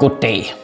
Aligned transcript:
Goddag. 0.00 0.54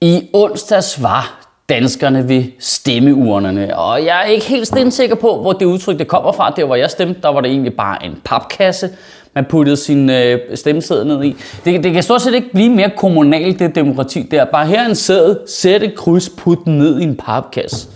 I 0.00 0.28
onsdags 0.32 1.02
var 1.02 1.46
danskerne 1.68 2.28
ved 2.28 2.44
stemmeurnerne, 2.58 3.78
og 3.78 4.04
jeg 4.04 4.20
er 4.20 4.24
ikke 4.24 4.46
helt 4.46 4.66
stensikker 4.66 5.16
på, 5.16 5.40
hvor 5.40 5.52
det 5.52 5.66
udtryk 5.66 5.98
det 5.98 6.08
kommer 6.08 6.32
fra. 6.32 6.50
Der 6.50 6.64
hvor 6.64 6.74
jeg 6.74 6.90
stemte, 6.90 7.20
der 7.22 7.28
var 7.28 7.40
det 7.40 7.50
egentlig 7.50 7.74
bare 7.74 8.04
en 8.04 8.20
papkasse, 8.24 8.90
man 9.34 9.44
puttede 9.44 9.76
sin 9.76 10.10
øh, 10.10 10.38
stemmeseddel 10.54 11.06
ned 11.06 11.24
i. 11.24 11.36
Det, 11.64 11.84
det 11.84 11.92
kan 11.92 12.02
stort 12.02 12.22
set 12.22 12.34
ikke 12.34 12.50
blive 12.52 12.70
mere 12.70 12.90
kommunalt, 12.96 13.58
det 13.58 13.74
demokrati 13.74 14.22
der. 14.22 14.44
Bare 14.44 14.66
her 14.66 14.88
en 14.88 14.94
sæde, 14.94 15.40
sæt 15.46 15.82
et 15.82 15.94
kryds, 15.94 16.28
put 16.28 16.58
den 16.64 16.78
ned 16.78 17.00
i 17.00 17.02
en 17.02 17.16
papkasse. 17.16 17.88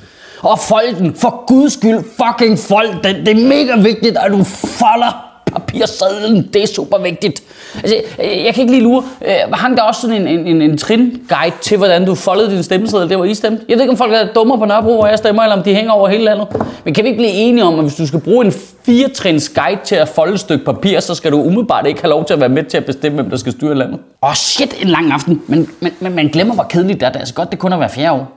Og 0.43 0.59
fold 0.59 1.15
for 1.15 1.47
guds 1.47 1.73
skyld, 1.73 1.99
fucking 1.99 2.59
folk, 2.59 3.05
det, 3.05 3.27
Det 3.27 3.43
er 3.43 3.49
mega 3.49 3.77
vigtigt, 3.83 4.17
at 4.17 4.33
du 4.33 4.45
folder 4.45 5.30
papirsadlen, 5.53 6.51
det 6.55 6.63
er 6.63 6.67
super 6.67 6.99
vigtigt. 6.99 7.43
Altså, 7.75 7.97
øh, 8.23 8.45
jeg 8.45 8.55
kan 8.55 8.63
ikke 8.63 8.73
lige 8.73 8.83
lure, 8.83 9.05
øh, 9.27 9.53
hang 9.53 9.77
der 9.77 9.83
også 9.83 10.01
sådan 10.01 10.17
en, 10.17 10.27
en, 10.29 10.47
en, 10.47 10.63
en 10.63 10.79
trin-guide 10.79 11.55
til, 11.61 11.77
hvordan 11.77 12.07
du 12.07 12.15
foldede 12.15 12.51
din 12.51 12.63
stemmeseddel, 12.63 13.09
det 13.09 13.19
var 13.19 13.25
I 13.25 13.35
stemte? 13.35 13.65
Jeg 13.69 13.77
ved 13.77 13.83
ikke, 13.83 13.91
om 13.91 13.97
folk 13.97 14.13
er 14.13 14.33
dummere 14.35 14.59
på 14.59 14.65
Nørrebro, 14.65 14.95
hvor 14.95 15.07
jeg 15.07 15.19
stemmer, 15.19 15.43
eller 15.43 15.57
om 15.57 15.63
de 15.63 15.75
hænger 15.75 15.93
over 15.93 16.09
hele 16.09 16.25
landet. 16.25 16.47
Men 16.85 16.95
kan 16.95 17.05
vi 17.05 17.09
ikke 17.09 17.19
blive 17.19 17.31
enige 17.31 17.65
om, 17.65 17.79
at 17.79 17.85
hvis 17.85 17.95
du 17.95 18.07
skal 18.07 18.21
bruge 18.21 18.47
en 18.47 18.53
fire-trins 18.87 19.49
guide 19.49 19.81
til 19.85 19.95
at 19.95 20.09
folde 20.09 20.35
et 20.35 20.41
stykke 20.41 20.65
papir, 20.65 21.01
så 21.01 21.15
skal 21.15 21.33
du 21.33 21.43
umiddelbart 21.43 21.87
ikke 21.87 22.01
have 22.01 22.11
lov 22.11 22.25
til 22.25 22.35
at 22.35 22.41
være 22.41 22.49
med 22.49 22.65
til 22.65 22.77
at 22.77 22.85
bestemme, 22.85 23.21
hvem 23.21 23.31
der 23.31 23.37
skal 23.37 23.53
styre 23.53 23.75
landet? 23.75 23.99
Åh 24.23 24.29
oh 24.29 24.35
shit, 24.35 24.83
en 24.83 24.89
lang 24.89 25.13
aften. 25.13 25.43
Men, 25.47 25.69
men, 25.81 25.93
men 26.01 26.15
man 26.15 26.29
glemmer, 26.29 26.55
hvor 26.55 26.65
kedeligt 26.65 27.01
det 27.01 27.07
er. 27.07 27.11
Det 27.11 27.17
er 27.17 27.21
altså 27.21 27.35
godt, 27.35 27.51
det 27.51 27.59
kun 27.59 27.73
er 27.73 27.77
hver 27.77 27.89
fjerde 27.89 28.13
år. 28.13 28.37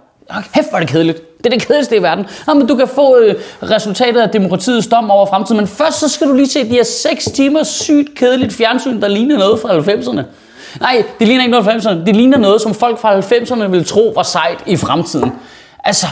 Kæft, 0.54 0.70
hvor 0.70 0.78
er 0.78 0.80
det 0.80 0.90
kedeligt. 0.90 1.22
Det 1.44 1.54
er 1.54 1.58
det 1.58 1.68
kedeligste 1.68 1.96
i 1.96 2.02
verden. 2.02 2.26
Jamen, 2.48 2.68
du 2.68 2.76
kan 2.76 2.88
få 2.88 3.18
øh, 3.18 3.36
resultatet 3.64 4.22
af 4.22 4.30
demokratiets 4.30 4.88
dom 4.88 5.12
over 5.12 5.26
fremtiden, 5.26 5.58
men 5.58 5.68
først 5.68 6.00
så 6.00 6.10
skal 6.10 6.28
du 6.28 6.34
lige 6.34 6.50
se 6.50 6.64
de 6.64 6.70
her 6.70 6.84
6 6.84 7.26
timer 7.26 7.64
sygt 7.64 8.16
kedeligt 8.16 8.54
fjernsyn, 8.54 9.02
der 9.02 9.08
ligner 9.08 9.38
noget 9.38 9.60
fra 9.60 9.78
90'erne. 9.78 10.22
Nej, 10.80 11.04
det 11.20 11.28
ligner 11.28 11.44
ikke 11.44 11.52
noget 11.52 11.66
fra 11.66 11.74
90'erne. 11.74 12.06
Det 12.06 12.16
ligner 12.16 12.38
noget, 12.38 12.62
som 12.62 12.74
folk 12.74 13.00
fra 13.00 13.20
90'erne 13.20 13.68
vil 13.68 13.86
tro 13.86 14.14
var 14.16 14.24
sejt 14.24 14.64
i 14.66 14.78
fremtiden. 14.78 15.32
Altså, 15.84 16.08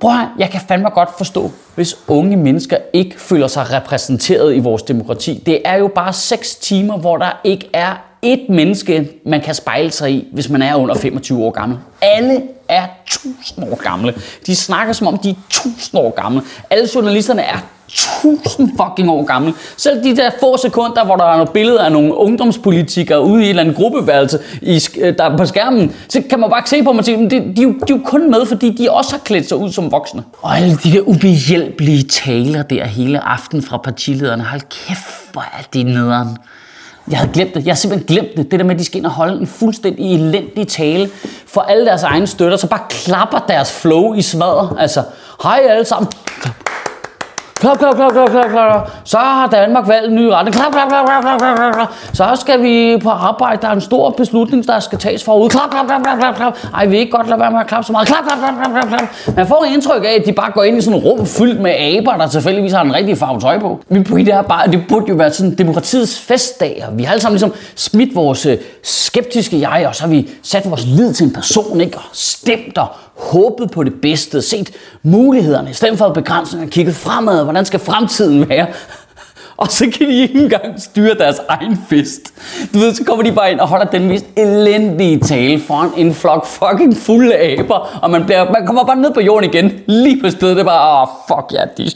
prøv 0.00 0.10
her, 0.10 0.34
jeg 0.38 0.50
kan 0.50 0.60
fandme 0.68 0.90
godt 0.90 1.08
forstå, 1.18 1.50
hvis 1.74 1.96
unge 2.08 2.36
mennesker 2.36 2.76
ikke 2.92 3.20
føler 3.20 3.46
sig 3.46 3.72
repræsenteret 3.72 4.54
i 4.54 4.58
vores 4.58 4.82
demokrati. 4.82 5.42
Det 5.46 5.60
er 5.64 5.76
jo 5.76 5.88
bare 5.88 6.12
6 6.12 6.54
timer, 6.54 6.96
hvor 6.96 7.16
der 7.16 7.40
ikke 7.44 7.70
er 7.72 7.92
et 8.22 8.40
menneske, 8.48 9.10
man 9.26 9.40
kan 9.40 9.54
spejle 9.54 9.90
sig 9.90 10.10
i, 10.10 10.28
hvis 10.32 10.48
man 10.48 10.62
er 10.62 10.74
under 10.74 10.94
25 10.94 11.44
år 11.44 11.50
gammel. 11.50 11.78
Alle 12.00 12.42
er 12.74 12.86
tusind 13.06 13.64
år 13.64 13.82
gamle. 13.82 14.14
De 14.46 14.56
snakker 14.56 14.92
som 14.92 15.06
om, 15.06 15.18
de 15.18 15.30
er 15.30 15.34
tusind 15.50 16.00
år 16.00 16.10
gamle. 16.22 16.42
Alle 16.70 16.88
journalisterne 16.94 17.42
er 17.42 17.58
tusind 17.88 18.68
fucking 18.68 19.10
år 19.10 19.24
gamle. 19.24 19.54
Selv 19.76 20.04
de 20.04 20.16
der 20.16 20.30
få 20.40 20.56
sekunder, 20.56 21.04
hvor 21.04 21.16
der 21.16 21.24
er 21.24 21.36
nogle 21.36 21.52
billeder 21.52 21.84
af 21.84 21.92
nogle 21.92 22.14
ungdomspolitikere 22.14 23.22
ude 23.22 23.40
i 23.40 23.44
en 23.44 23.48
eller 23.48 23.62
anden 23.62 23.74
gruppeværelse, 23.74 24.38
i, 24.62 24.80
øh, 25.00 25.18
der 25.18 25.24
er 25.24 25.36
på 25.36 25.46
skærmen, 25.46 25.96
så 26.08 26.22
kan 26.30 26.40
man 26.40 26.50
bare 26.50 26.62
se 26.66 26.82
på 26.82 26.90
dem 26.90 26.98
og 26.98 27.04
sige, 27.04 27.16
de, 27.18 27.30
de, 27.30 27.40
de, 27.40 27.54
de 27.56 27.62
er 27.62 27.74
jo 27.90 28.00
kun 28.04 28.30
med, 28.30 28.46
fordi 28.46 28.70
de 28.70 28.90
også 28.90 29.10
har 29.10 29.18
klædt 29.18 29.48
sig 29.48 29.56
ud 29.56 29.70
som 29.70 29.92
voksne. 29.92 30.22
Og 30.42 30.56
alle 30.56 30.76
de 30.84 30.92
der 30.92 31.00
ubehjælpelige 31.00 32.02
taler 32.02 32.62
der 32.62 32.84
hele 32.84 33.20
aften 33.20 33.62
fra 33.62 33.76
partilederne, 33.76 34.44
hold 34.44 34.60
kæft, 34.60 35.32
hvor 35.32 35.42
er 35.42 35.62
det 35.72 35.86
nederen. 35.86 36.28
Jeg 37.10 37.18
havde 37.18 37.32
glemt 37.32 37.54
det. 37.54 37.66
Jeg 37.66 37.72
har 37.72 37.76
simpelthen 37.76 38.06
glemt 38.06 38.36
det. 38.36 38.50
Det 38.50 38.60
der 38.60 38.64
med, 38.66 38.74
at 38.74 38.78
de 38.78 38.84
skal 38.84 38.98
ind 38.98 39.06
og 39.06 39.12
holde 39.12 39.40
en 39.40 39.46
fuldstændig 39.46 40.14
elendig 40.14 40.68
tale 40.68 41.10
for 41.46 41.60
alle 41.60 41.86
deres 41.86 42.02
egne 42.02 42.26
støtter, 42.26 42.56
så 42.56 42.66
bare 42.66 42.82
klapper 42.90 43.38
deres 43.48 43.72
flow 43.72 44.14
i 44.14 44.22
smadret. 44.22 44.76
Altså, 44.78 45.02
hej 45.42 45.60
alle 45.68 45.84
sammen. 45.84 46.12
Klap, 46.40 46.63
klap, 47.54 47.78
klap, 47.78 47.94
klap, 48.12 48.30
klap, 48.30 48.50
klap. 48.50 48.90
Så 49.04 49.18
har 49.18 49.46
Danmark 49.46 49.88
valgt 49.88 50.08
en 50.08 50.14
ny 50.14 50.26
retning. 50.26 50.56
Klap, 50.56 50.72
klap, 50.72 50.88
klap, 50.88 51.06
klap, 51.06 51.22
klap, 51.22 51.56
klap, 51.56 51.74
klap. 51.74 51.88
Så 52.12 52.36
skal 52.40 52.62
vi 52.62 52.98
på 53.02 53.10
arbejde. 53.10 53.62
Der 53.62 53.68
er 53.68 53.72
en 53.72 53.80
stor 53.80 54.10
beslutning, 54.10 54.66
der 54.66 54.80
skal 54.80 54.98
tages 54.98 55.24
forud. 55.24 55.50
Klap, 55.50 55.70
klap, 55.70 55.86
klap, 55.86 56.02
klap, 56.02 56.18
klap, 56.18 56.36
klap. 56.36 56.58
Ej, 56.74 56.86
vi 56.86 56.98
ikke 56.98 57.12
godt 57.12 57.28
lade 57.28 57.40
være 57.40 57.50
med 57.50 57.60
at 57.60 57.66
klappe 57.66 57.86
så 57.86 57.92
meget. 57.92 58.08
Klap, 58.08 58.24
klap, 58.24 58.38
klap, 58.38 58.54
klap, 58.54 58.88
klap, 58.88 58.98
klap. 58.98 59.36
Man 59.36 59.46
får 59.46 59.64
indtryk 59.64 60.04
af, 60.04 60.20
at 60.20 60.26
de 60.26 60.32
bare 60.32 60.50
går 60.52 60.62
ind 60.62 60.78
i 60.78 60.80
sådan 60.80 60.98
et 60.98 61.04
rum 61.04 61.26
fyldt 61.26 61.60
med 61.60 61.70
aber, 61.70 62.16
der 62.16 62.28
tilfældigvis 62.28 62.72
har 62.72 62.82
en 62.82 62.94
rigtig 62.94 63.18
farve 63.18 63.40
tøj 63.40 63.58
på. 63.58 63.80
Min 63.88 64.04
pointe 64.04 64.30
er 64.30 64.42
bare, 64.42 64.64
at 64.64 64.72
det 64.72 64.82
burde 64.88 65.06
jo 65.08 65.14
være 65.14 65.32
sådan 65.32 65.54
demokratiets 65.58 66.20
festdag. 66.20 66.84
Og 66.88 66.98
vi 66.98 67.02
har 67.02 67.12
alle 67.12 67.22
sammen 67.22 67.34
ligesom 67.34 67.52
smidt 67.76 68.14
vores 68.14 68.46
skeptiske 68.82 69.60
jeg, 69.70 69.84
og 69.88 69.94
så 69.94 70.02
har 70.02 70.08
vi 70.08 70.28
sat 70.42 70.70
vores 70.70 70.86
lid 70.86 71.14
til 71.14 71.26
en 71.26 71.32
person, 71.32 71.80
ikke? 71.80 71.96
Og 71.96 72.04
stemt 72.12 72.78
og 72.78 72.86
håbet 73.16 73.70
på 73.70 73.82
det 73.82 74.00
bedste, 74.02 74.42
set 74.42 74.70
mulighederne, 75.02 75.70
i 75.70 75.72
stedet 75.72 75.98
for 75.98 76.08
begrænsninger, 76.08 76.68
kigget 76.68 76.94
fremad, 76.94 77.44
hvordan 77.44 77.64
skal 77.64 77.80
fremtiden 77.80 78.48
være? 78.48 78.66
Og 79.56 79.66
så 79.68 79.90
kan 79.98 80.08
de 80.08 80.14
ikke 80.14 80.42
engang 80.42 80.82
styre 80.82 81.14
deres 81.14 81.36
egen 81.48 81.78
fest. 81.88 82.20
Du 82.74 82.78
ved, 82.78 82.94
så 82.94 83.04
kommer 83.04 83.24
de 83.24 83.32
bare 83.32 83.52
ind 83.52 83.60
og 83.60 83.68
holder 83.68 83.84
den 83.84 84.08
mest 84.08 84.26
elendige 84.36 85.20
tale 85.20 85.60
foran 85.60 85.90
en 85.96 86.14
flok 86.14 86.46
fucking 86.46 86.96
fulde 86.96 87.36
aber, 87.36 87.98
og 88.02 88.10
man, 88.10 88.24
bliver, 88.24 88.52
man 88.52 88.66
kommer 88.66 88.84
bare 88.84 88.96
ned 88.96 89.14
på 89.14 89.20
jorden 89.20 89.50
igen, 89.50 89.72
lige 89.86 90.20
på 90.20 90.30
stedet. 90.30 90.56
Det 90.56 90.60
er 90.60 90.66
bare, 90.66 91.02
oh, 91.02 91.08
fuck 91.28 91.52
ja, 91.52 91.58
yeah, 91.58 91.68
de 91.76 91.90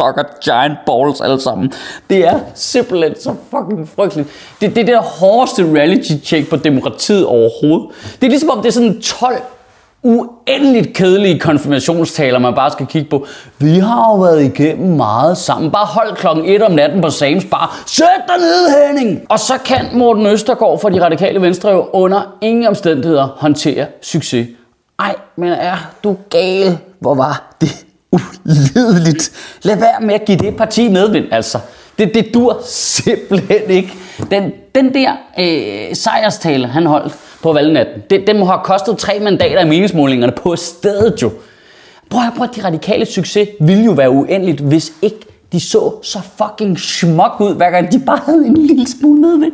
sucker 0.00 0.22
giant 0.44 0.78
balls 0.86 1.20
alle 1.20 1.40
sammen. 1.40 1.72
Det 2.10 2.26
er 2.26 2.40
simpelthen 2.54 3.20
så 3.20 3.34
fucking 3.50 3.88
frygteligt. 3.88 4.28
Det, 4.60 4.76
det 4.76 4.82
er 4.82 4.86
det 4.86 4.98
hårdeste 4.98 5.64
reality 5.64 6.12
check 6.24 6.50
på 6.50 6.56
demokratiet 6.56 7.26
overhovedet. 7.26 7.88
Det 8.20 8.26
er 8.26 8.30
ligesom 8.30 8.50
om 8.50 8.58
det 8.58 8.68
er 8.68 8.72
sådan 8.72 9.00
12 9.00 9.42
uendeligt 10.02 10.92
kedelige 10.94 11.38
konfirmationstaler, 11.38 12.38
man 12.38 12.54
bare 12.54 12.70
skal 12.70 12.86
kigge 12.86 13.10
på. 13.10 13.26
Vi 13.58 13.78
har 13.78 14.10
jo 14.10 14.16
været 14.16 14.42
igennem 14.42 14.96
meget 14.96 15.38
sammen. 15.38 15.70
Bare 15.70 15.86
hold 15.86 16.16
klokken 16.16 16.44
1 16.44 16.62
om 16.62 16.72
natten 16.72 17.00
på 17.00 17.10
Sams 17.10 17.44
Bar. 17.44 17.82
Sæt 17.86 18.06
dig 18.28 18.36
ned, 18.38 18.86
Henning! 18.86 19.20
Og 19.28 19.38
så 19.38 19.58
kan 19.64 19.86
Morten 19.92 20.26
Østergaard 20.26 20.80
fra 20.80 20.90
de 20.90 21.04
radikale 21.04 21.42
venstre 21.42 21.70
jo 21.70 21.88
under 21.92 22.36
ingen 22.40 22.66
omstændigheder 22.66 23.28
håndtere 23.36 23.86
succes. 24.02 24.48
Ej, 24.98 25.14
men 25.36 25.52
er 25.52 25.76
du 26.04 26.16
gal? 26.30 26.78
Hvor 27.00 27.14
var 27.14 27.56
det 27.60 27.86
ulideligt. 28.12 29.32
Lad 29.62 29.76
være 29.76 30.00
med 30.00 30.14
at 30.14 30.24
give 30.24 30.38
det 30.38 30.56
parti 30.56 30.88
medvind, 30.88 31.26
altså. 31.32 31.58
Det, 31.98 32.14
det 32.14 32.34
dur 32.34 32.60
simpelthen 32.64 33.70
ikke. 33.70 33.92
Den, 34.30 34.52
den 34.74 34.94
der 34.94 35.12
øh, 35.38 35.96
sejrstale, 35.96 36.66
han 36.66 36.86
holdt, 36.86 37.14
på 37.42 37.52
valgnatten. 37.52 38.02
Det, 38.10 38.26
det 38.26 38.36
må 38.36 38.44
have 38.44 38.60
kostet 38.64 38.98
tre 38.98 39.18
mandater 39.20 39.60
i 39.60 39.68
meningsmålingerne 39.68 40.32
på 40.32 40.56
stedet 40.56 41.22
jo. 41.22 41.30
Prøv 42.10 42.20
at, 42.20 42.32
prøv 42.36 42.44
at 42.44 42.56
de 42.56 42.64
radikale 42.64 43.06
succes 43.06 43.48
ville 43.60 43.84
jo 43.84 43.92
være 43.92 44.10
uendeligt, 44.10 44.60
hvis 44.60 44.92
ikke 45.02 45.20
de 45.52 45.60
så 45.60 45.92
så 46.02 46.18
fucking 46.38 46.80
smuk 46.80 47.40
ud, 47.40 47.54
hver 47.54 47.70
gang 47.70 47.92
de 47.92 47.98
bare 48.06 48.20
havde 48.26 48.46
en 48.46 48.56
lille 48.56 48.86
smule 48.88 49.20
medvind. 49.20 49.52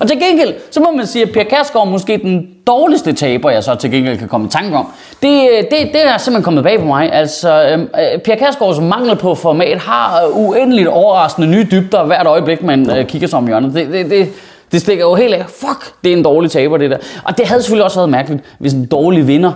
Og 0.00 0.08
til 0.08 0.20
gengæld, 0.20 0.54
så 0.70 0.80
må 0.80 0.90
man 0.90 1.06
sige, 1.06 1.22
at 1.22 1.32
Per 1.32 1.42
Kærsgaard 1.42 1.88
måske 1.88 2.18
den 2.18 2.48
dårligste 2.66 3.12
taber, 3.12 3.50
jeg 3.50 3.64
så 3.64 3.74
til 3.74 3.90
gengæld 3.90 4.18
kan 4.18 4.28
komme 4.28 4.46
i 4.46 4.50
tanke 4.50 4.76
om. 4.76 4.86
Det, 5.22 5.48
det, 5.70 5.78
det 5.92 6.06
er 6.06 6.18
simpelthen 6.18 6.42
kommet 6.42 6.64
bag 6.64 6.80
på 6.80 6.86
mig. 6.86 7.12
Altså, 7.12 7.68
øhm, 7.70 7.82
øh, 7.82 8.20
Per 8.24 8.34
Kærsgaards 8.34 8.80
mangel 8.80 9.16
på 9.16 9.34
format 9.34 9.78
har 9.78 10.30
uendeligt 10.32 10.88
overraskende 10.88 11.48
nye 11.48 11.66
dybder 11.70 12.04
hvert 12.04 12.26
øjeblik, 12.26 12.62
man 12.62 12.90
øh, 12.98 13.06
kigger 13.06 13.28
sig 13.28 13.38
om 13.38 13.46
hjørnet. 13.46 13.74
Det, 13.74 13.92
det, 13.92 14.10
det, 14.10 14.28
det 14.72 14.80
stikker 14.80 15.04
jo 15.04 15.14
helt 15.14 15.34
af. 15.34 15.44
Fuck, 15.48 15.94
det 16.04 16.12
er 16.12 16.16
en 16.16 16.22
dårlig 16.22 16.50
taber, 16.50 16.76
det 16.76 16.90
der. 16.90 16.98
Og 17.24 17.38
det 17.38 17.46
havde 17.46 17.62
selvfølgelig 17.62 17.84
også 17.84 17.98
været 17.98 18.10
mærkeligt, 18.10 18.42
hvis 18.58 18.72
en 18.72 18.86
dårlig 18.86 19.26
vinder 19.26 19.52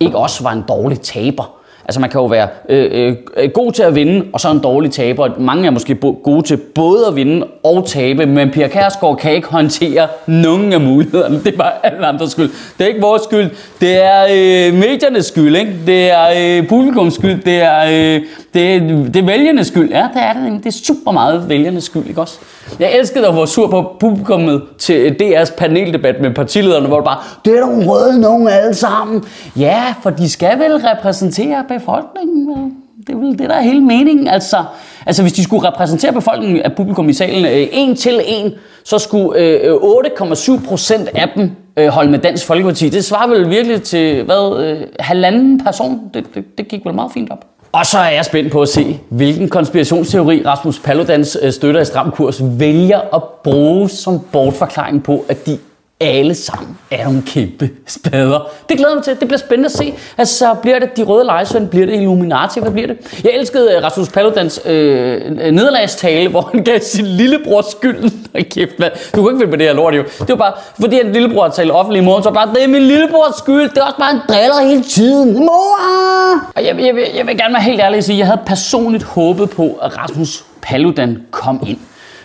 ikke 0.00 0.16
også 0.16 0.42
var 0.42 0.52
en 0.52 0.64
dårlig 0.68 1.00
taber. 1.00 1.63
Altså 1.84 2.00
man 2.00 2.10
kan 2.10 2.20
jo 2.20 2.26
være 2.26 2.48
øh, 2.68 3.16
øh, 3.36 3.50
god 3.50 3.72
til 3.72 3.82
at 3.82 3.94
vinde, 3.94 4.26
og 4.32 4.40
så 4.40 4.50
en 4.50 4.58
dårlig 4.58 4.90
taber. 4.90 5.28
Mange 5.38 5.66
er 5.66 5.70
måske 5.70 5.94
gode 6.24 6.42
til 6.42 6.56
både 6.56 7.06
at 7.06 7.16
vinde 7.16 7.46
og 7.62 7.86
tabe, 7.86 8.26
men 8.26 8.50
Pia 8.50 8.68
Kærsgaard 8.68 9.18
kan 9.18 9.32
ikke 9.32 9.48
håndtere 9.48 10.08
nogen 10.26 10.72
af 10.72 10.80
mulighederne. 10.80 11.40
Det 11.44 11.54
er 11.54 11.56
bare 11.56 11.72
alle 11.82 12.06
andres 12.06 12.30
skyld. 12.30 12.50
Det 12.78 12.84
er 12.84 12.88
ikke 12.88 13.00
vores 13.00 13.22
skyld. 13.22 13.50
Det 13.80 14.04
er 14.04 14.22
øh, 14.22 14.74
mediernes 14.74 15.26
skyld, 15.26 15.56
ikke? 15.56 15.72
Det 15.86 16.10
er 16.10 16.26
øh, 16.36 16.68
publikums 16.68 17.14
skyld. 17.14 17.42
Det 17.42 17.62
er, 17.62 17.84
øh, 17.84 18.22
det, 18.54 18.74
er, 18.74 18.80
det 18.80 19.16
er 19.16 19.26
vælgernes 19.26 19.66
skyld. 19.66 19.90
Ja, 19.90 20.06
det 20.14 20.22
er 20.22 20.32
det. 20.32 20.64
Det 20.64 20.66
er 20.66 20.84
super 20.84 21.12
meget 21.12 21.48
vælgernes 21.48 21.84
skyld, 21.84 22.06
ikke 22.08 22.20
også? 22.20 22.38
Jeg 22.80 22.98
elskede 22.98 23.28
at 23.28 23.34
være 23.36 23.46
sur 23.46 23.66
på 23.66 23.96
publikummet 24.00 24.62
til 24.78 25.16
DR's 25.22 25.56
paneldebat 25.56 26.20
med 26.20 26.30
partilederne, 26.30 26.86
hvor 26.88 26.96
det 26.96 27.04
bare, 27.04 27.18
det 27.44 27.56
er 27.56 27.60
nogle 27.60 27.86
røde 27.86 28.20
nogen 28.20 28.48
alle 28.48 28.74
sammen. 28.74 29.24
Ja, 29.56 29.94
for 30.02 30.10
de 30.10 30.30
skal 30.30 30.58
vel 30.58 30.76
repræsentere 30.76 31.64
befolkningen. 31.78 32.76
Det 33.06 33.12
er 33.12 33.18
vel 33.18 33.38
det, 33.38 33.48
der 33.50 33.54
er 33.54 33.60
hele 33.62 33.80
meningen. 33.80 34.28
Altså, 34.28 34.64
altså 35.06 35.22
hvis 35.22 35.32
de 35.32 35.42
skulle 35.44 35.68
repræsentere 35.68 36.12
befolkningen 36.12 36.62
af 36.62 36.72
publikum 36.72 37.08
i 37.08 37.12
salen 37.12 37.44
øh, 37.44 37.68
en 37.72 37.96
til 37.96 38.20
en, 38.26 38.52
så 38.84 38.98
skulle 38.98 39.40
øh, 39.40 39.74
8,7 39.74 40.68
procent 40.68 41.08
af 41.14 41.32
dem 41.36 41.50
øh, 41.76 41.88
holde 41.88 42.10
med 42.10 42.18
Dansk 42.18 42.46
Folkeparti. 42.46 42.88
Det 42.88 43.04
svarer 43.04 43.28
vel 43.28 43.50
virkelig 43.50 43.82
til, 43.82 44.24
hvad, 44.24 44.64
øh, 44.64 44.80
halvanden 45.00 45.64
person. 45.64 46.10
Det, 46.14 46.34
det, 46.34 46.58
det 46.58 46.68
gik 46.68 46.84
vel 46.84 46.94
meget 46.94 47.12
fint 47.12 47.30
op. 47.30 47.44
Og 47.72 47.86
så 47.86 47.98
er 47.98 48.10
jeg 48.10 48.24
spændt 48.24 48.52
på 48.52 48.62
at 48.62 48.68
se, 48.68 49.00
hvilken 49.08 49.48
konspirationsteori 49.48 50.42
Rasmus 50.46 50.78
Paludans 50.78 51.38
øh, 51.42 51.52
støtter 51.52 51.80
i 51.80 51.84
Stram 51.84 52.10
Kurs 52.10 52.42
vælger 52.58 53.00
at 53.14 53.22
bruge 53.44 53.88
som 53.88 54.20
bortforklaring 54.32 55.02
på, 55.02 55.24
at 55.28 55.46
de 55.46 55.58
alle 56.00 56.34
sammen 56.34 56.78
er 56.90 57.04
nogle 57.04 57.22
kæmpe 57.26 57.70
spader. 57.86 58.48
Det 58.68 58.76
glæder 58.76 58.94
mig 58.94 59.04
til. 59.04 59.20
Det 59.20 59.28
bliver 59.28 59.38
spændende 59.38 59.66
at 59.66 59.72
se. 59.72 59.94
Altså, 60.18 60.54
bliver 60.62 60.78
det 60.78 60.96
de 60.96 61.02
røde 61.02 61.24
lejesvend? 61.24 61.68
Bliver 61.68 61.86
det 61.86 61.94
Illuminati? 61.94 62.60
Hvad 62.60 62.70
bliver 62.70 62.86
det? 62.86 63.20
Jeg 63.24 63.32
elskede 63.34 63.74
øh, 63.76 63.82
Rasmus 63.82 64.08
Paludans 64.08 64.60
øh, 64.66 65.30
nederlagstale, 65.30 66.30
hvor 66.30 66.48
han 66.52 66.64
gav 66.64 66.80
sin 66.80 67.06
lillebror 67.06 67.62
skylden. 67.70 68.26
kæft, 68.34 68.76
hvad? 68.76 68.90
Du 69.14 69.22
kunne 69.22 69.32
ikke 69.32 69.40
finde 69.40 69.50
på 69.50 69.56
det 69.56 69.66
her 69.66 69.74
lort, 69.74 69.94
jo. 69.94 70.02
Det 70.02 70.28
var 70.28 70.36
bare, 70.36 70.52
fordi 70.80 70.96
han 70.96 71.12
lillebror 71.12 71.48
talte 71.48 71.72
offentlig 71.72 72.02
i 72.02 72.04
morgen, 72.04 72.22
så 72.22 72.30
var 72.30 72.46
bare, 72.46 72.54
det 72.54 72.64
er 72.64 72.68
min 72.68 72.82
lillebrors 72.82 73.34
skyld. 73.38 73.70
Det 73.70 73.78
er 73.78 73.82
også 73.84 73.98
bare 73.98 74.12
en 74.12 74.20
driller 74.28 74.68
hele 74.68 74.82
tiden. 74.82 75.34
Mor! 75.34 76.52
Og 76.56 76.64
jeg, 76.64 76.76
jeg, 76.78 76.86
jeg, 76.86 77.10
jeg 77.16 77.26
vil 77.26 77.38
gerne 77.38 77.54
være 77.54 77.62
helt 77.62 77.80
ærlig 77.80 77.98
og 77.98 78.04
sige, 78.04 78.18
jeg 78.18 78.26
havde 78.26 78.40
personligt 78.46 79.04
håbet 79.04 79.50
på, 79.50 79.78
at 79.82 79.98
Rasmus 79.98 80.44
Paludan 80.62 81.22
kom 81.30 81.62
ind. 81.66 81.78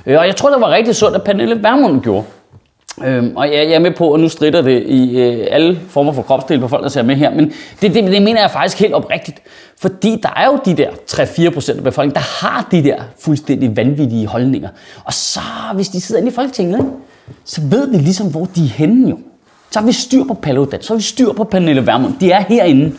Øh, 0.06 0.20
og 0.20 0.28
jeg 0.28 0.36
tror, 0.36 0.50
det 0.50 0.62
var 0.62 0.70
rigtig 0.70 0.96
sundt, 0.96 1.16
at 1.16 1.24
Pernille 1.24 1.64
Vermund 1.64 2.02
gjorde. 2.02 2.26
Øhm, 3.06 3.36
og 3.36 3.48
jeg, 3.48 3.56
jeg 3.56 3.74
er 3.74 3.80
med 3.80 3.92
på, 3.92 4.14
at 4.14 4.20
nu 4.20 4.30
strider 4.30 4.62
det 4.62 4.84
i 4.84 5.20
øh, 5.20 5.48
alle 5.52 5.80
former 5.90 6.14
for 6.14 6.22
kropsdel 6.22 6.60
på 6.60 6.68
folk, 6.68 6.84
der 6.84 6.90
ser 6.90 7.02
med 7.02 7.16
her, 7.16 7.32
men 7.32 7.54
det, 7.82 7.94
det, 7.94 8.04
det 8.04 8.22
mener 8.22 8.42
jeg 8.42 8.52
faktisk 8.52 8.80
helt 8.80 8.94
oprigtigt. 8.94 9.42
Fordi 9.78 10.20
der 10.24 10.30
er 10.36 10.46
jo 10.46 10.60
de 10.66 10.74
der 10.74 10.90
3-4% 11.12 11.78
af 11.78 11.84
befolkningen, 11.84 12.16
der 12.16 12.46
har 12.46 12.68
de 12.72 12.84
der 12.84 13.02
fuldstændig 13.20 13.78
vanvittige 13.78 14.28
holdninger. 14.28 14.70
Og 15.04 15.14
så, 15.14 15.40
hvis 15.76 15.90
de 15.90 16.02
sidder 16.02 16.22
inde 16.22 16.32
i 16.32 16.36
Folketinget, 16.36 16.80
ikke, 16.80 16.92
så 17.46 17.62
ved 17.64 17.92
vi 17.92 17.98
ligesom, 17.98 18.32
hvor 18.32 18.46
de 18.56 18.64
er 18.64 18.68
henne 18.68 19.10
jo. 19.10 19.18
Så 19.72 19.80
har 19.80 19.86
vi 19.86 19.92
styr 19.92 20.24
på 20.24 20.34
Paludan, 20.34 20.82
så 20.82 20.94
har 20.94 20.98
vi 20.98 21.04
styr 21.04 21.32
på 21.32 21.44
Pernille 21.44 21.86
Vermund. 21.88 22.14
De 22.20 22.32
er 22.32 22.44
herinde. 22.50 22.92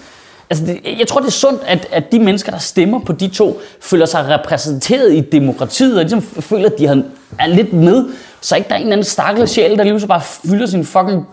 Altså, 0.50 0.66
det, 0.66 0.80
jeg 0.98 1.06
tror, 1.08 1.20
det 1.20 1.26
er 1.26 1.32
sundt, 1.32 1.62
at, 1.66 1.88
at 1.92 2.12
de 2.12 2.18
mennesker, 2.18 2.52
der 2.52 2.58
stemmer 2.58 2.98
på 2.98 3.12
de 3.12 3.28
to, 3.28 3.60
føler 3.80 4.06
sig 4.06 4.28
repræsenteret 4.28 5.14
i 5.14 5.20
demokratiet, 5.20 5.96
og 5.96 6.02
ligesom 6.02 6.22
føler, 6.22 6.66
at 6.66 6.78
de 6.78 6.86
har, 6.86 7.02
er 7.38 7.46
lidt 7.46 7.72
med. 7.72 8.04
Så 8.40 8.56
ikke 8.56 8.68
der 8.68 8.74
er 8.74 8.78
en 8.78 8.82
eller 8.82 8.92
anden 8.92 9.04
stakkel 9.04 9.48
sjæl, 9.48 9.78
der 9.78 9.84
lige 9.84 10.00
så 10.00 10.06
bare 10.06 10.20
fylder 10.20 10.66
sin 10.66 10.84
fucking 10.84 11.26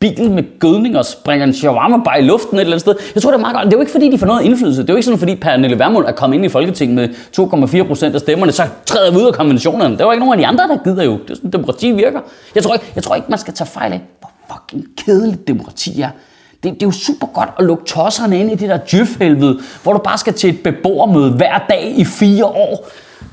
bil 0.00 0.30
med 0.30 0.58
gødning 0.58 0.98
og 0.98 1.04
springer 1.04 1.46
en 1.46 1.54
shawarma 1.54 1.96
bare 2.04 2.20
i 2.20 2.22
luften 2.22 2.56
et 2.56 2.60
eller 2.60 2.72
andet 2.72 2.80
sted. 2.80 2.94
Jeg 3.14 3.22
tror, 3.22 3.30
det 3.30 3.38
er 3.38 3.40
meget 3.40 3.56
godt. 3.56 3.64
Det 3.64 3.72
er 3.72 3.76
jo 3.76 3.80
ikke, 3.80 3.92
fordi 3.92 4.10
de 4.10 4.18
får 4.18 4.26
noget 4.26 4.42
indflydelse. 4.42 4.82
Det 4.82 4.88
er 4.90 4.92
jo 4.92 4.96
ikke 4.96 5.04
sådan, 5.04 5.18
fordi 5.18 5.36
Pernille 5.36 5.78
Vermund 5.78 6.06
er 6.06 6.12
kommet 6.12 6.36
ind 6.36 6.44
i 6.44 6.48
Folketinget 6.48 6.96
med 6.96 7.08
2,4 7.82 7.86
procent 7.86 8.14
af 8.14 8.20
stemmerne, 8.20 8.52
så 8.52 8.62
træder 8.86 9.10
vi 9.10 9.16
ud 9.16 9.26
af 9.26 9.34
konventionerne. 9.34 9.98
Der 9.98 10.04
var 10.04 10.12
ikke 10.12 10.24
nogen 10.26 10.40
af 10.40 10.42
de 10.42 10.46
andre, 10.46 10.68
der 10.68 10.84
gider 10.84 11.04
jo. 11.04 11.12
Det 11.12 11.30
er 11.30 11.34
sådan, 11.34 11.50
demokrati 11.50 11.92
virker. 11.92 12.20
Jeg 12.54 12.62
tror 12.62 12.74
ikke, 12.74 12.86
jeg 12.94 13.02
tror 13.02 13.14
ikke 13.14 13.26
man 13.30 13.38
skal 13.38 13.54
tage 13.54 13.68
fejl 13.68 13.92
af, 13.92 14.00
hvor 14.20 14.30
fucking 14.52 14.86
kedeligt 14.96 15.48
demokrati 15.48 16.00
er. 16.00 16.10
Det, 16.62 16.74
det 16.74 16.82
er 16.82 16.86
jo 16.86 16.90
super 16.90 17.26
godt 17.26 17.48
at 17.58 17.64
lukke 17.64 17.84
tosserne 17.84 18.40
ind 18.40 18.52
i 18.52 18.54
det 18.54 18.68
der 18.68 18.78
djøfhelvede, 18.90 19.60
hvor 19.82 19.92
du 19.92 19.98
bare 19.98 20.18
skal 20.18 20.32
til 20.34 20.50
et 20.50 20.62
beboermøde 20.62 21.30
hver 21.30 21.58
dag 21.68 21.94
i 21.96 22.04
fire 22.04 22.44
år. 22.44 22.88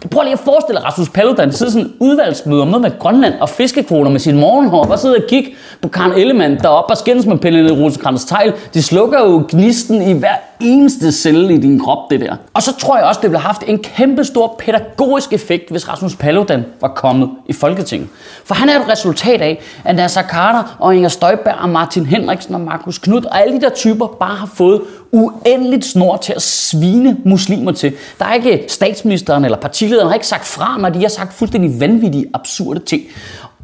Prøv 0.10 0.24
lige 0.24 0.34
at 0.34 0.40
forestille 0.40 0.78
dig 0.80 0.86
Rasmus 0.86 1.10
Paludan 1.10 1.52
sidder 1.52 1.72
sådan 1.72 1.88
en 1.88 1.94
udvalgsmøde 2.00 2.62
om 2.62 2.68
noget 2.68 2.82
med 2.82 3.00
Grønland 3.00 3.34
og 3.40 3.50
fiskekvoter 3.50 4.12
med 4.12 4.20
sin 4.20 4.40
morgenhår, 4.40 4.84
Bare 4.84 4.98
sidder 4.98 5.16
og 5.16 5.28
kigge 5.30 5.54
på 5.82 5.88
Karen 5.88 6.12
Ellemann, 6.12 6.58
der 6.58 6.68
op 6.68 6.86
og 6.90 6.98
skændes 6.98 7.26
med 7.26 7.38
Pelle 7.38 7.84
Rosenkrantz 7.84 8.26
Tejl. 8.26 8.54
De 8.74 8.84
slukker 8.84 9.20
jo 9.20 9.46
gnisten 9.50 10.02
i 10.02 10.14
hver 10.14 10.36
eneste 10.62 11.12
celle 11.12 11.54
i 11.54 11.58
din 11.58 11.80
krop, 11.80 12.12
det 12.12 12.20
der. 12.20 12.36
Og 12.54 12.64
så 12.64 12.76
tror 12.76 12.98
jeg 12.98 13.06
også, 13.06 13.20
det 13.22 13.30
ville 13.30 13.40
have 13.40 13.48
haft 13.48 13.64
en 13.68 13.80
kæmpe 13.80 14.24
stor 14.24 14.56
pædagogisk 14.60 15.34
effekt, 15.34 15.70
hvis 15.70 15.90
Rasmus 15.90 16.16
Paludan 16.16 16.66
var 16.82 16.88
kommet 16.88 17.30
i 17.48 17.54
Folketinget. 17.54 18.10
For 18.46 18.56
han 18.56 18.70
er 18.70 18.80
et 18.80 18.90
resultat 18.90 19.42
af, 19.42 19.62
at 19.84 19.96
Nasser 19.96 20.24
Carter 20.24 20.78
og 20.80 20.96
Inger 20.96 21.10
Støjberg 21.10 21.56
og 21.56 21.70
Martin 21.70 22.06
Henriksen 22.06 22.56
og 22.56 22.62
Markus 22.62 22.98
Knud 22.98 23.26
og 23.26 23.42
alle 23.42 23.56
de 23.56 23.62
der 23.62 23.70
typer 23.70 24.08
bare 24.08 24.36
har 24.36 24.50
fået 24.56 24.82
uendeligt 25.12 25.86
snor 25.86 26.18
til 26.18 26.34
at 26.34 26.42
svine 26.42 27.18
muslimer 27.26 27.72
til. 27.72 27.94
Der 28.20 28.26
er 28.26 28.34
ikke 28.34 28.66
statsministeren 28.68 29.46
eller 29.46 29.58
partilederen 29.58 30.08
har 30.08 30.14
ikke 30.14 30.28
sagt 30.28 30.46
fra, 30.46 30.78
når 30.80 30.90
de 30.90 31.02
har 31.02 31.10
sagt 31.10 31.34
fuldstændig 31.34 31.80
vanvittige, 31.80 32.26
absurde 32.34 32.80
ting. 32.80 33.02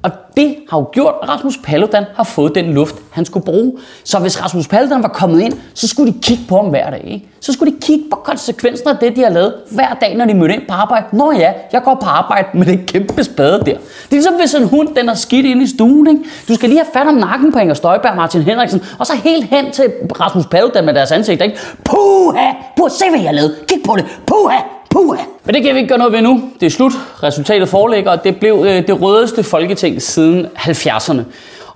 Og 0.07 0.13
det 0.37 0.55
har 0.69 0.77
jo 0.77 0.89
gjort, 0.91 1.13
at 1.23 1.29
Rasmus 1.29 1.57
Paludan 1.63 2.03
har 2.15 2.23
fået 2.23 2.55
den 2.55 2.73
luft, 2.73 2.95
han 3.11 3.25
skulle 3.25 3.45
bruge. 3.45 3.73
Så 4.03 4.19
hvis 4.19 4.43
Rasmus 4.43 4.67
Paludan 4.67 5.03
var 5.03 5.09
kommet 5.09 5.41
ind, 5.41 5.53
så 5.73 5.87
skulle 5.87 6.13
de 6.13 6.19
kigge 6.21 6.43
på 6.49 6.55
ham 6.55 6.65
hver 6.65 6.89
dag. 6.89 7.03
Ikke? 7.07 7.29
Så 7.39 7.53
skulle 7.53 7.73
de 7.73 7.77
kigge 7.81 8.03
på 8.11 8.15
konsekvenserne 8.15 8.91
af 8.91 8.97
det, 8.97 9.15
de 9.15 9.21
har 9.23 9.29
lavet 9.29 9.53
hver 9.71 9.93
dag, 10.01 10.15
når 10.17 10.25
de 10.25 10.33
mødte 10.33 10.53
ind 10.53 10.61
på 10.67 10.73
arbejde. 10.73 11.05
Nå 11.13 11.31
ja, 11.31 11.53
jeg 11.73 11.83
går 11.83 11.95
på 11.95 12.05
arbejde 12.09 12.47
med 12.53 12.65
den 12.65 12.85
kæmpe 12.85 13.23
spade 13.23 13.51
der. 13.51 13.63
Det 13.63 13.73
er 13.73 13.77
ligesom 14.11 14.33
hvis 14.33 14.53
en 14.53 14.67
hund, 14.67 14.95
den 14.95 15.09
er 15.09 15.13
skidt 15.13 15.45
inde 15.45 15.63
i 15.63 15.67
stuen. 15.67 16.07
Ikke? 16.07 16.21
Du 16.47 16.55
skal 16.55 16.69
lige 16.69 16.79
have 16.79 16.91
fat 16.93 17.07
om 17.07 17.13
nakken 17.15 17.51
på 17.51 17.59
Inger 17.59 17.73
Støjberg 17.73 18.11
og 18.11 18.17
Martin 18.17 18.41
Henriksen, 18.41 18.83
og 18.99 19.05
så 19.05 19.13
helt 19.15 19.45
hen 19.45 19.71
til 19.71 19.93
Rasmus 20.19 20.45
Paludan 20.45 20.85
med 20.85 20.93
deres 20.93 21.11
ansigt. 21.11 21.41
Ikke? 21.41 21.57
Puha! 21.83 22.51
Puh, 22.77 22.89
se 22.89 23.05
hvad 23.09 23.19
jeg 23.19 23.29
har 23.29 23.35
lavet. 23.35 23.55
Kig 23.67 23.77
på 23.85 23.95
det. 23.95 24.05
Puha! 24.25 24.76
Puha. 24.89 25.21
Men 25.45 25.55
det 25.55 25.63
kan 25.63 25.73
vi 25.73 25.79
ikke 25.79 25.89
gøre 25.89 25.97
noget 25.97 26.13
ved 26.13 26.21
nu. 26.21 26.51
Det 26.59 26.65
er 26.65 26.69
slut. 26.69 26.91
Resultatet 27.23 27.69
foreligger, 27.69 28.11
og 28.11 28.23
det 28.23 28.39
blev 28.39 28.65
øh, 28.67 28.87
det 28.87 29.01
rødeste 29.01 29.43
folketing 29.43 30.01
siden 30.01 30.45
70'erne. 30.57 31.21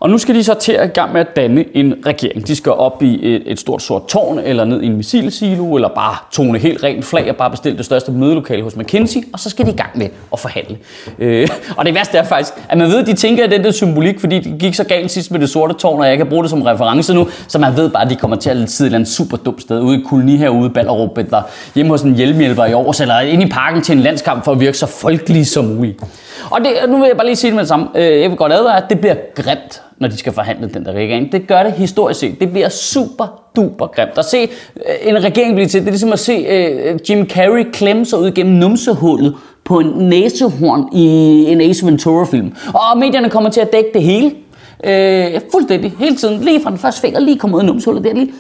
Og 0.02 0.10
nu 0.10 0.18
skal 0.18 0.36
de 0.36 0.44
så 0.44 0.54
til 0.54 0.72
at 0.72 0.90
i 0.90 0.92
gang 0.94 1.14
med 1.14 1.22
at 1.22 1.36
danne 1.36 1.66
en 1.74 1.94
regering. 2.06 2.48
De 2.48 2.56
skal 2.56 2.72
op 2.72 3.04
i 3.04 3.36
et, 3.36 3.44
et 3.46 3.60
stort 3.60 3.82
sort 3.82 4.08
tårn, 4.08 4.40
eller 4.40 4.66
ned 4.66 4.82
i 4.82 4.86
en 4.86 4.98
missilsilo, 4.98 5.76
eller 5.76 5.90
bare 5.90 6.16
tone 6.32 6.60
helt 6.60 6.84
rent 6.84 7.06
flag 7.06 7.30
og 7.30 7.36
bare 7.36 7.52
bestille 7.52 7.78
det 7.78 7.86
største 7.86 8.12
mødelokale 8.12 8.64
hos 8.64 8.76
McKinsey, 8.76 9.20
og 9.34 9.40
så 9.40 9.50
skal 9.50 9.66
de 9.66 9.72
i 9.72 9.76
gang 9.76 9.98
med 9.98 10.08
at 10.34 10.40
forhandle. 10.40 10.78
Øh, 11.20 11.48
og 11.78 11.86
det 11.86 11.94
værste 11.96 12.18
er 12.18 12.24
faktisk, 12.24 12.54
at 12.70 12.78
man 12.78 12.88
ved, 12.88 13.00
at 13.00 13.08
de 13.08 13.14
tænker, 13.14 13.44
at 13.44 13.52
det 13.52 13.66
er 13.66 13.72
symbolik, 13.72 14.20
fordi 14.20 14.40
det 14.40 14.60
gik 14.60 14.76
så 14.76 14.84
galt 14.84 15.12
sidst 15.12 15.32
med 15.32 15.40
det 15.40 15.50
sorte 15.50 15.74
tårn, 15.74 16.00
og 16.00 16.08
jeg 16.08 16.18
kan 16.18 16.28
bruge 16.28 16.44
det 16.44 16.50
som 16.50 16.62
reference 16.62 17.14
nu, 17.14 17.28
så 17.48 17.60
man 17.60 17.78
ved 17.78 17.90
bare, 17.90 18.04
at 18.04 18.10
de 18.10 18.16
kommer 18.16 18.38
til 18.38 18.50
at 18.50 18.70
sidde 18.70 18.88
et 18.88 18.90
eller 18.90 18.98
andet 18.98 19.10
super 19.10 19.38
dumt 19.38 19.62
sted, 19.62 19.82
ude 19.82 20.00
i 20.00 20.04
koloni 20.10 20.38
herude 20.38 20.66
i 20.66 20.74
Ballerup, 20.74 21.18
eller 21.18 21.42
hjemme 21.76 21.92
hos 21.92 22.02
en 22.02 22.16
hjelmhjælper 22.16 22.66
i 22.66 22.72
Aarhus, 22.72 23.00
eller 23.00 23.20
ind 23.20 23.44
i 23.44 23.50
parken 23.50 23.82
til 23.82 23.96
en 23.96 24.02
landskamp 24.02 24.46
for 24.46 24.52
at 24.52 24.60
virke 24.60 24.78
så 24.78 24.86
folkelig 24.86 25.48
som 25.48 25.66
muligt. 25.66 26.04
Og 26.50 26.60
det, 26.62 26.90
nu 26.90 26.98
vil 26.98 27.08
jeg 27.08 27.18
bare 27.18 27.26
lige 27.26 27.36
sige 27.36 27.52
det 27.52 27.56
med 27.56 27.62
det 27.62 27.70
samme. 27.70 27.88
Øh, 27.96 28.22
jeg 28.22 28.30
vil 28.30 28.38
godt 28.38 28.54
advare, 28.54 28.78
at 28.78 28.90
det 28.90 29.00
bliver 29.00 29.16
grimt 29.36 29.82
når 30.02 30.08
de 30.08 30.18
skal 30.18 30.34
forhandle 30.34 30.70
den 30.74 30.86
der 30.86 30.92
regering. 30.92 31.32
Det 31.32 31.48
gør 31.48 31.64
det 31.64 31.72
historisk 31.72 32.20
set. 32.20 32.40
Det 32.40 32.52
bliver 32.52 32.70
super 32.70 33.42
duper 33.56 33.88
grimt. 33.88 34.18
At 34.18 34.26
se 34.26 34.38
øh, 34.38 34.50
en 35.02 35.24
regering 35.24 35.56
blive 35.56 35.68
til, 35.68 35.80
det 35.80 35.88
er 35.88 35.92
ligesom 35.92 36.14
at 36.14 36.20
se 36.20 36.34
øh, 36.34 37.00
Jim 37.10 37.30
Carrey 37.30 37.66
klemme 37.74 38.06
sig 38.06 38.20
ud 38.20 38.32
gennem 38.32 38.56
numsehullet 38.56 39.36
på 39.64 39.80
en 39.80 39.88
næsehorn 39.88 40.90
i 40.94 41.06
en 41.52 41.62
Ace 41.62 41.86
Ventura-film. 41.86 42.54
Og 42.74 42.98
medierne 42.98 43.30
kommer 43.30 43.50
til 43.50 43.62
at 43.62 43.74
dække 43.74 43.90
det 43.94 44.04
hele. 44.04 44.32
Øh, 44.84 45.42
fuldstændig, 45.52 45.94
hele 46.00 46.16
tiden. 46.16 46.42
Lige 46.42 46.62
fra 46.62 46.70
den 46.70 46.78
første 46.78 47.02
finger, 47.02 47.20
lige 47.20 47.40
kommer 47.40 47.58
ud 47.58 47.62
af 47.62 47.66
numsehullet 47.66 48.04
der, 48.04 48.14
lige 48.14 48.34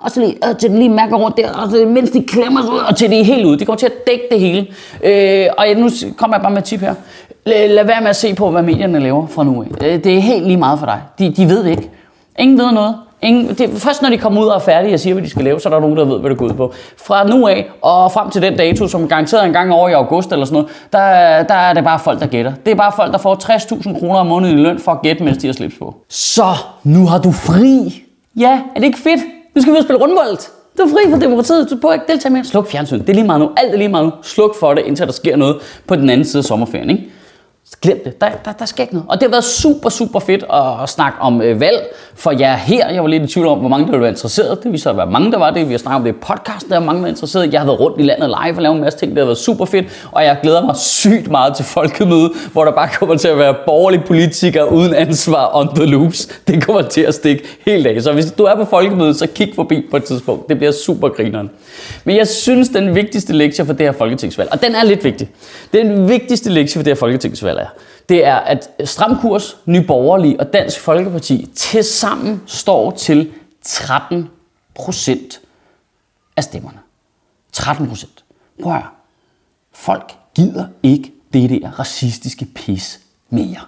og 0.00 0.10
så 0.10 0.20
lige, 0.20 0.48
øh, 0.48 0.56
til 0.56 0.70
den 0.70 0.78
lige 0.78 0.88
mærker 0.88 1.16
rundt 1.16 1.36
der, 1.36 1.52
og 1.52 1.70
så, 1.70 1.86
mens 1.86 2.10
de 2.10 2.22
klemmer 2.22 2.62
sig 2.62 2.72
ud, 2.72 2.78
og 2.78 2.96
til 2.96 3.10
det 3.10 3.20
er 3.20 3.24
helt 3.24 3.46
ud. 3.46 3.56
De 3.56 3.64
kommer 3.64 3.78
til 3.78 3.86
at 3.86 4.06
dække 4.06 4.24
det 4.30 4.40
hele. 4.40 4.66
Øh, 5.04 5.46
og 5.58 5.66
nu 5.76 5.90
kommer 6.16 6.36
jeg 6.36 6.42
bare 6.42 6.52
med 6.52 6.58
et 6.58 6.64
tip 6.64 6.80
her. 6.80 6.94
Lad 7.46 7.84
være 7.84 8.00
med 8.00 8.08
at 8.08 8.16
se 8.16 8.34
på, 8.34 8.50
hvad 8.50 8.62
medierne 8.62 8.98
laver 8.98 9.26
fra 9.26 9.44
nu 9.44 9.62
af. 9.62 9.86
Øh, 9.86 10.04
det 10.04 10.16
er 10.16 10.20
helt 10.20 10.46
lige 10.46 10.56
meget 10.56 10.78
for 10.78 10.86
dig. 10.86 11.00
De, 11.18 11.30
de 11.36 11.48
ved 11.48 11.64
ikke. 11.64 11.90
Ingen 12.38 12.58
ved 12.58 12.72
noget. 12.72 12.94
Ingen, 13.22 13.48
det, 13.54 13.70
først 13.70 14.02
når 14.02 14.08
de 14.10 14.18
kommer 14.18 14.42
ud 14.42 14.46
og 14.46 14.54
er 14.54 14.58
færdige 14.58 14.94
og 14.94 15.00
siger, 15.00 15.14
hvad 15.14 15.24
de 15.24 15.30
skal 15.30 15.44
lave, 15.44 15.60
så 15.60 15.68
er 15.68 15.72
der 15.72 15.80
nogen, 15.80 15.96
der 15.96 16.04
ved, 16.04 16.18
hvad 16.20 16.30
det 16.30 16.38
går 16.38 16.46
ud 16.46 16.52
på. 16.52 16.72
Fra 16.96 17.26
nu 17.26 17.46
af 17.46 17.70
og 17.82 18.12
frem 18.12 18.30
til 18.30 18.42
den 18.42 18.56
dato, 18.56 18.88
som 18.88 19.08
garanteret 19.08 19.46
en 19.46 19.52
gang 19.52 19.72
over 19.72 19.88
i 19.88 19.92
august 19.92 20.32
eller 20.32 20.44
sådan 20.44 20.54
noget, 20.54 20.70
der, 20.92 21.42
der 21.42 21.54
er 21.54 21.72
det 21.74 21.84
bare 21.84 21.98
folk, 21.98 22.20
der 22.20 22.26
gætter. 22.26 22.52
Det 22.64 22.70
er 22.70 22.74
bare 22.74 22.92
folk, 22.96 23.12
der 23.12 23.18
får 23.18 23.52
60.000 23.52 23.98
kroner 23.98 24.18
om 24.18 24.26
måneden 24.26 24.58
i 24.58 24.62
løn 24.62 24.78
for 24.78 24.92
at 24.92 25.02
gætte, 25.02 25.24
mens 25.24 25.38
de 25.38 25.46
har 25.46 25.54
slips 25.54 25.74
på. 25.78 25.94
Så, 26.08 26.54
nu 26.84 27.06
har 27.06 27.18
du 27.18 27.32
fri. 27.32 28.02
Ja, 28.36 28.60
er 28.74 28.80
det 28.80 28.84
ikke 28.84 28.98
fedt? 28.98 29.20
Nu 29.54 29.62
skal 29.62 29.74
vi 29.74 29.82
spille 29.82 30.00
rundbold. 30.02 30.38
Du 30.78 30.82
er 30.82 30.88
fri 30.88 31.10
for 31.10 31.18
demokratiet. 31.18 31.70
Du 31.70 31.76
bør 31.76 31.92
ikke 31.92 32.04
deltage 32.08 32.32
mere. 32.32 32.44
Sluk 32.44 32.70
fjernsyn. 32.70 33.00
Det 33.00 33.08
er 33.08 33.14
lige 33.14 33.26
meget 33.26 33.40
nu. 33.40 33.50
Alt 33.56 33.74
er 33.74 33.78
lige 33.78 33.88
meget 33.88 34.04
nu. 34.06 34.12
Sluk 34.22 34.54
for 34.60 34.74
det, 34.74 34.84
indtil 34.86 35.06
der 35.06 35.12
sker 35.12 35.36
noget 35.36 35.56
på 35.86 35.96
den 35.96 36.10
anden 36.10 36.26
side 36.26 36.38
af 36.40 36.44
sommerferien. 36.44 36.90
Ikke? 36.90 37.04
Glem 37.80 38.00
det. 38.04 38.20
Der, 38.20 38.28
der, 38.44 38.52
der 38.52 38.64
sker 38.64 38.82
ikke 38.82 38.94
noget. 38.94 39.08
Og 39.08 39.20
det 39.20 39.22
har 39.22 39.30
været 39.30 39.44
super, 39.44 39.88
super 39.88 40.20
fedt 40.20 40.44
at, 40.52 40.82
at 40.82 40.88
snakke 40.88 41.18
om 41.20 41.42
øh, 41.42 41.60
valg 41.60 41.78
for 42.14 42.30
jer 42.30 42.56
her. 42.56 42.90
Jeg 42.90 43.02
var 43.02 43.08
lidt 43.08 43.22
i 43.22 43.26
tvivl 43.26 43.46
om, 43.46 43.58
hvor 43.58 43.68
mange 43.68 43.84
der 43.86 43.90
ville 43.90 44.00
være 44.02 44.10
interesseret. 44.10 44.62
Det 44.62 44.72
viser 44.72 44.90
at 44.90 44.96
være 44.96 45.06
mange, 45.06 45.32
der 45.32 45.38
var 45.38 45.50
det. 45.50 45.66
Vi 45.68 45.72
har 45.72 45.78
snakket 45.78 45.96
om 45.96 46.04
det 46.04 46.10
i 46.10 46.18
podcast, 46.20 46.68
der 46.68 46.76
er 46.76 46.80
mange, 46.80 47.00
der 47.00 47.06
er 47.06 47.10
interesseret. 47.10 47.52
Jeg 47.52 47.60
har 47.60 47.66
været 47.66 47.80
rundt 47.80 48.00
i 48.00 48.02
landet 48.02 48.28
live 48.28 48.56
og 48.56 48.62
lavet 48.62 48.74
en 48.74 48.80
masse 48.80 48.98
ting. 48.98 49.12
Det 49.12 49.18
har 49.18 49.24
været 49.24 49.38
super 49.38 49.64
fedt. 49.64 49.86
Og 50.12 50.24
jeg 50.24 50.38
glæder 50.42 50.66
mig 50.66 50.76
sygt 50.76 51.30
meget 51.30 51.56
til 51.56 51.64
folkemøde, 51.64 52.30
hvor 52.52 52.64
der 52.64 52.72
bare 52.72 52.88
kommer 52.88 53.16
til 53.16 53.28
at 53.28 53.38
være 53.38 53.54
borgerlige 53.66 54.02
politikere 54.06 54.72
uden 54.72 54.94
ansvar 54.94 55.50
on 55.56 55.74
the 55.74 55.86
loops. 55.86 56.26
Det 56.46 56.64
kommer 56.64 56.82
til 56.82 57.00
at 57.00 57.14
stikke 57.14 57.44
helt 57.66 57.86
af. 57.86 58.02
Så 58.02 58.12
hvis 58.12 58.32
du 58.32 58.44
er 58.44 58.56
på 58.56 58.64
folkemøde, 58.64 59.14
så 59.14 59.26
kig 59.26 59.52
forbi 59.54 59.86
på 59.90 59.96
et 59.96 60.04
tidspunkt. 60.04 60.48
Det 60.48 60.56
bliver 60.56 60.72
super 60.72 61.08
grineren. 61.08 61.50
Men 62.04 62.16
jeg 62.16 62.28
synes, 62.28 62.68
den 62.68 62.94
vigtigste 62.94 63.32
lektie 63.32 63.64
for 63.64 63.72
det 63.72 63.86
her 63.86 63.92
folketingsvalg, 63.92 64.52
og 64.52 64.62
den 64.62 64.74
er 64.74 64.84
lidt 64.84 65.04
vigtig. 65.04 65.28
Den 65.72 66.08
vigtigste 66.08 66.50
lektie 66.50 66.78
for 66.78 66.82
det 66.84 66.90
her 66.90 66.98
folketingsvalg 66.98 67.61
er, 67.62 67.68
det 68.08 68.26
er, 68.26 68.36
at 68.36 68.70
Stram 68.84 69.18
Kurs, 69.20 69.56
Nyborgerlige 69.66 70.40
og 70.40 70.52
Dansk 70.52 70.80
Folkeparti 70.80 71.50
til 71.56 71.84
sammen 71.84 72.42
står 72.46 72.90
til 72.90 73.32
13 73.62 74.28
procent 74.74 75.40
af 76.36 76.44
stemmerne. 76.44 76.78
13 77.52 77.88
procent. 77.88 78.24
Prøv 78.62 78.74
at 78.74 78.82
Folk 79.72 80.12
gider 80.34 80.66
ikke 80.82 81.12
det 81.32 81.50
der 81.50 81.70
racistiske 81.78 82.44
pis 82.54 83.00
mere. 83.30 83.60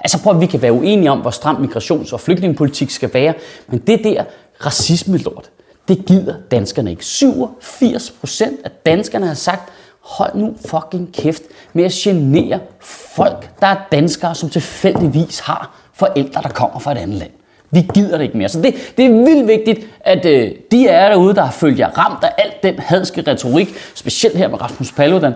Altså 0.00 0.22
prøv 0.22 0.34
at 0.34 0.40
vi 0.40 0.46
kan 0.46 0.62
være 0.62 0.72
uenige 0.72 1.10
om, 1.10 1.20
hvor 1.20 1.30
stram 1.30 1.64
migrations- 1.64 2.12
og 2.12 2.20
flygtningepolitik 2.20 2.90
skal 2.90 3.14
være, 3.14 3.34
men 3.66 3.78
det 3.78 4.04
der 4.04 4.24
racisme-lort, 4.66 5.50
det 5.88 6.06
gider 6.06 6.34
danskerne 6.50 6.90
ikke. 6.90 7.04
87 7.04 8.10
procent 8.10 8.60
af 8.64 8.70
danskerne 8.70 9.26
har 9.26 9.34
sagt, 9.34 9.72
hold 10.08 10.34
nu 10.34 10.54
fucking 10.66 11.12
kæft 11.12 11.42
med 11.72 11.84
at 11.84 11.92
genere 11.92 12.60
folk, 12.80 13.50
der 13.60 13.66
er 13.66 13.76
danskere, 13.92 14.34
som 14.34 14.50
tilfældigvis 14.50 15.38
har 15.38 15.74
forældre, 15.92 16.42
der 16.42 16.48
kommer 16.48 16.78
fra 16.78 16.92
et 16.92 16.98
andet 16.98 17.16
land. 17.18 17.30
Vi 17.70 17.86
gider 17.94 18.16
det 18.16 18.24
ikke 18.24 18.38
mere. 18.38 18.48
Så 18.48 18.60
det, 18.60 18.74
det 18.96 19.06
er 19.06 19.10
vildt 19.10 19.48
vigtigt, 19.48 19.86
at 20.00 20.26
øh, 20.26 20.50
de 20.70 20.88
er 20.88 21.08
derude, 21.08 21.34
der 21.34 21.42
har 21.42 21.50
følt 21.50 21.78
jer 21.78 21.88
ramt 21.88 22.24
af 22.24 22.32
alt 22.38 22.62
den 22.62 22.78
hadske 22.78 23.24
retorik, 23.26 23.74
specielt 23.94 24.36
her 24.36 24.48
med 24.48 24.62
Rasmus 24.62 24.92
Paludan, 24.92 25.34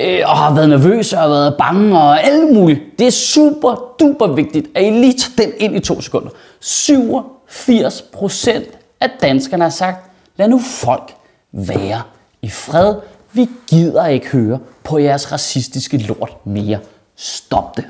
øh, 0.00 0.20
og 0.24 0.36
har 0.36 0.54
været 0.54 0.68
nervøse 0.68 1.18
og 1.18 1.30
været 1.30 1.54
bange 1.58 1.98
og 1.98 2.24
alt 2.24 2.52
muligt. 2.52 2.80
Det 2.98 3.06
er 3.06 3.10
super 3.10 3.94
duper 4.00 4.26
vigtigt, 4.26 4.66
at 4.74 4.84
I 4.84 4.90
lige 4.90 5.12
tager 5.18 5.48
den 5.48 5.52
ind 5.58 5.76
i 5.76 5.80
to 5.80 6.00
sekunder. 6.00 6.30
87 6.60 8.02
procent 8.02 8.66
af 9.00 9.10
danskerne 9.22 9.62
har 9.62 9.70
sagt, 9.70 10.10
lad 10.36 10.48
nu 10.48 10.58
folk 10.58 11.14
være 11.52 12.02
i 12.42 12.50
fred. 12.50 12.94
Vi 13.34 13.48
gider 13.70 14.06
ikke 14.06 14.28
høre 14.28 14.58
på 14.84 14.98
jeres 14.98 15.32
racistiske 15.32 15.96
lort 15.98 16.46
mere. 16.46 16.78
Stop 17.16 17.76
det. 17.76 17.84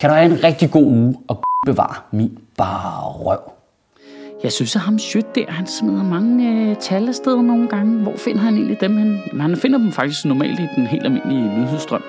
Kan 0.00 0.10
du 0.10 0.16
have 0.16 0.32
en 0.32 0.44
rigtig 0.44 0.70
god 0.70 0.84
uge 0.84 1.16
og 1.28 1.42
bevare 1.66 1.94
min 2.12 2.38
bare 2.56 3.12
røv. 3.12 3.40
Jeg 4.42 4.52
synes, 4.52 4.76
at 4.76 4.82
ham 4.82 4.98
Sjøt 4.98 5.34
der, 5.34 5.44
han 5.48 5.66
smider 5.66 6.02
mange 6.02 6.70
øh, 6.70 6.76
tal 6.76 7.08
afsted 7.08 7.36
nogle 7.36 7.68
gange. 7.68 8.02
Hvor 8.02 8.16
finder 8.16 8.40
han 8.40 8.54
egentlig 8.54 8.80
dem 8.80 8.96
hen? 8.96 9.20
Jamen, 9.26 9.40
han 9.40 9.56
finder 9.56 9.78
dem 9.78 9.92
faktisk 9.92 10.24
normalt 10.24 10.60
i 10.60 10.68
den 10.76 10.86
helt 10.86 11.04
almindelige 11.04 11.58
nyhedsstrøm. 11.58 12.02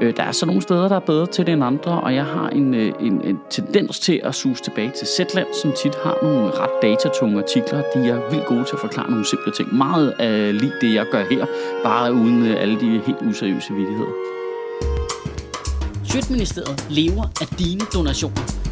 Øh, 0.00 0.16
der 0.16 0.22
er 0.22 0.32
så 0.32 0.46
nogle 0.46 0.62
steder, 0.62 0.88
der 0.88 0.96
er 0.96 1.00
bedre 1.00 1.26
til 1.26 1.46
det 1.46 1.52
end 1.52 1.64
andre, 1.64 2.00
og 2.00 2.14
jeg 2.14 2.24
har 2.24 2.48
en, 2.48 2.74
øh, 2.74 2.92
en, 3.00 3.20
en 3.24 3.38
tendens 3.50 4.00
til 4.00 4.20
at 4.24 4.34
suge 4.34 4.54
tilbage 4.54 4.92
til 4.98 5.06
Zetland, 5.06 5.46
som 5.62 5.72
tit 5.82 5.94
har 6.04 6.18
nogle 6.22 6.50
ret 6.50 6.70
datatunge 6.82 7.38
artikler. 7.38 7.82
De 7.94 8.08
er 8.08 8.30
vildt 8.30 8.46
gode 8.46 8.64
til 8.64 8.74
at 8.74 8.80
forklare 8.80 9.10
nogle 9.10 9.26
simple 9.26 9.52
ting. 9.52 9.74
Meget 9.74 10.10
af 10.18 10.60
lige 10.60 10.72
det, 10.80 10.94
jeg 10.94 11.06
gør 11.12 11.24
her, 11.30 11.46
bare 11.84 12.12
uden 12.12 12.46
øh, 12.46 12.62
alle 12.62 12.80
de 12.80 13.00
helt 13.06 13.22
useriøse 13.22 13.72
vidigheder. 13.72 14.12
Sjøtministeriet 16.04 16.86
lever 16.90 17.24
af 17.40 17.46
dine 17.46 17.80
donationer. 17.94 18.65